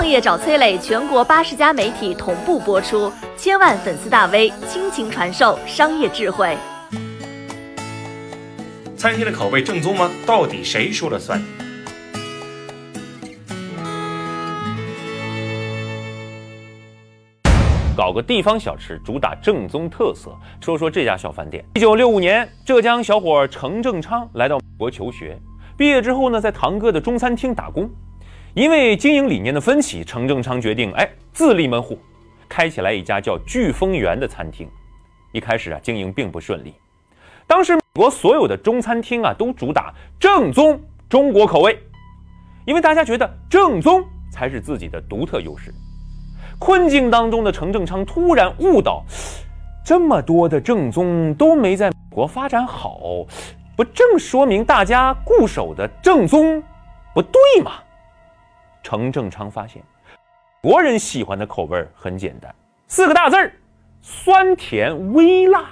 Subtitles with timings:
[0.00, 6.56] 创业找崔磊，全国八十家媒体同步播出，千万粉丝大 V 倾情传授商业智慧。
[8.96, 10.10] 餐厅的口味正宗吗？
[10.24, 11.38] 到底谁说了算？
[17.94, 20.34] 搞个地方小吃，主打正宗特色。
[20.62, 21.62] 说说这家小饭店。
[21.74, 25.38] 一九六五年，浙江小伙程正昌来到美国求学，
[25.76, 27.90] 毕业之后呢，在堂哥的中餐厅打工。
[28.54, 31.96] 因为经营理念的分歧，程正昌决定哎自立门户，
[32.48, 34.68] 开起来一家叫聚丰园的餐厅。
[35.32, 36.74] 一开始啊，经营并不顺利。
[37.46, 41.78] 当时美国所有的中餐厅啊，都主打正宗中国口味，
[42.64, 45.72] 因为大家觉得正宗才是自己的独特优势。
[46.58, 49.04] 困境当中的程正昌突然悟到，
[49.84, 52.98] 这么多的正宗都没在美国发展好，
[53.76, 56.60] 不正说明大家固守的正宗
[57.14, 57.74] 不对吗？
[58.82, 59.82] 程正昌发现，
[60.62, 62.54] 国人喜欢的口味很简单，
[62.86, 63.52] 四个大字儿：
[64.00, 65.64] 酸甜微辣。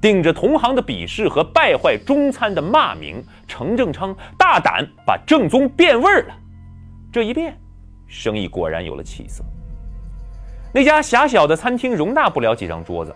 [0.00, 6.34] 顶着同行的鄙视和败坏中餐的骂名，程正昌大胆把正宗变味儿了。
[7.10, 7.58] 这一变，
[8.06, 9.42] 生意果然有了起色。
[10.74, 13.14] 那家狭小的餐厅容纳不了几张桌子，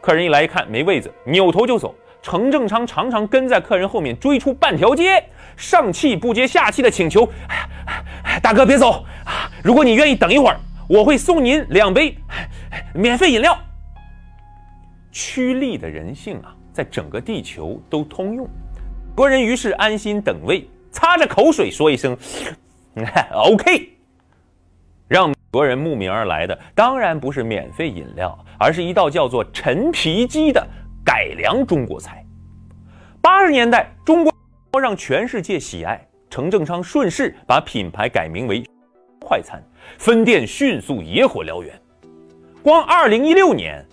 [0.00, 1.92] 客人一来一看没位子，扭头就走。
[2.22, 5.22] 程正昌常常跟在客人后面追出半条街，
[5.56, 7.68] 上气不接下气的请求：“哎，
[8.40, 9.50] 大哥别走啊！
[9.62, 12.16] 如果你愿意等一会儿，我会送您两杯
[12.94, 13.58] 免费饮料。”
[15.12, 18.48] 趋利的人性啊，在整个地球都通用。
[19.14, 22.16] 国人于是安心等位，擦着口水说一声：
[23.32, 23.90] “OK。”
[25.08, 25.32] 让。
[25.54, 30.66] 国人慕名而来的当然不是免费饮料，而是一道叫做陈皮鸡的
[31.04, 32.26] 改良中国菜。
[33.22, 38.60] 八十年代，中国让全世界喜爱，程正昌顺势把品牌改名为
[39.20, 39.62] 快餐，
[39.98, 41.80] 分店迅速野火燎原。
[42.60, 43.86] 光二零一六年，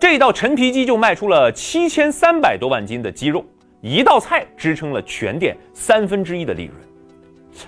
[0.00, 3.44] 这道陈皮鸡就卖出了七千三百多万斤的鸡肉，
[3.82, 6.76] 一道菜支撑了全店三分之一的利润。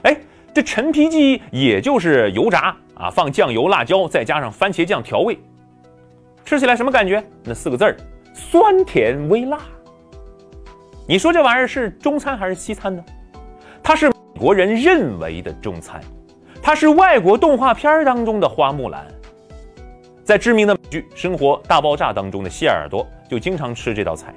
[0.05, 0.17] 哎，
[0.55, 2.75] 这陈皮鸡也就是油炸。
[2.95, 5.39] 啊，放酱油、辣椒，再加上番茄酱调味，
[6.47, 7.23] 吃起来什么感觉？
[7.45, 7.95] 那四个字儿，
[8.33, 9.61] 酸甜微辣。
[11.07, 13.05] 你说这玩意儿是中餐还是西餐呢？
[13.88, 15.99] 它是美国人认为的中餐，
[16.62, 19.06] 它是外国动画片当中的花木兰。
[20.22, 24.34] 在知名的美剧《生活大爆炸》当中的谢耳朵就经常吃这道菜，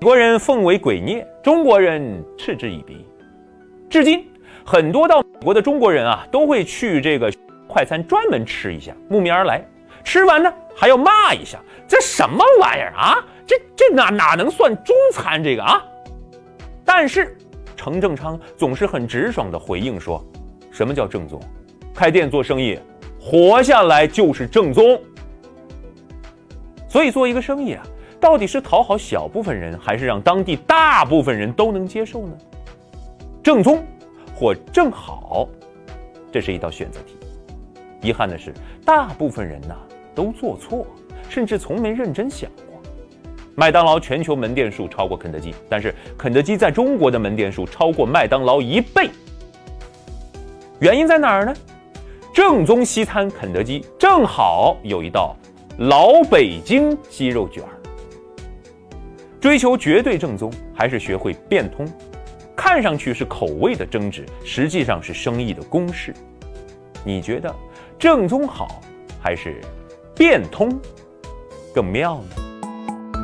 [0.00, 3.06] 美国人奉为鬼孽，中国人嗤之以鼻。
[3.88, 4.26] 至今，
[4.66, 7.32] 很多到美国的中国人啊，都会去这个。
[7.68, 9.64] 快餐专门吃一下，慕名而来，
[10.02, 13.24] 吃完呢还要骂一下，这什么玩意儿啊？
[13.46, 15.80] 这这哪哪能算中餐这个啊？
[16.84, 17.36] 但是
[17.84, 20.24] 程正昌总是很直爽的回应说
[20.72, 21.38] ：“什么叫正宗？
[21.94, 22.78] 开店做生意，
[23.20, 24.98] 活下来就是正宗。
[26.88, 27.86] 所以做一个生意啊，
[28.18, 32.32] 到底是讨好小部分人，还是让当地大部分人都能接受呢？
[33.42, 33.84] 正宗
[34.34, 35.46] 或正好，
[36.32, 37.18] 这是一道选择题。”
[38.00, 39.76] 遗憾的是，大部分人呐
[40.14, 40.86] 都做错，
[41.28, 42.73] 甚至从没认真想过。
[43.56, 49.08] 麦当劳全球门店数超过肯德基，但是肯德基在中国的门店数超过麦当劳一倍。
[50.80, 51.54] 原因在哪儿呢？
[52.34, 55.36] 正宗西餐肯德基正好有一道
[55.78, 57.70] 老北京鸡肉卷儿。
[59.40, 61.86] 追求绝对正宗，还是学会变通？
[62.56, 66.12] 看上去是口味的争执，实际上是生意的公式。
[67.04, 67.54] 你觉得？
[67.96, 68.80] 正宗好，
[69.22, 69.60] 还是
[70.16, 70.76] 变通
[71.72, 72.43] 更妙呢？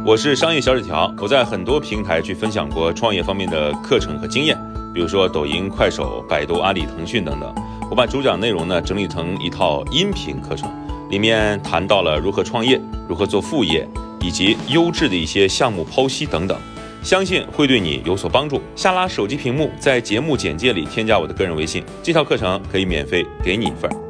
[0.03, 4.57] 我是商业小纸条，我在很多平台去分享过创业方面的课程和经验，
[4.95, 7.55] 比如说抖音、快手、百度、阿里、腾讯等等。
[7.91, 10.71] 我把主讲内容呢整理成一套音频课程，
[11.11, 13.87] 里面谈到了如何创业、如何做副业，
[14.23, 16.59] 以及优质的一些项目剖析等等，
[17.03, 18.61] 相信会对你有所帮助。
[18.75, 24.10] 下拉手机屏幕，在节目简介里添加我的个人微信，这套课程可以免费给你一份。